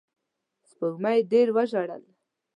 [0.69, 2.03] سپوږمۍ ډېر وژړل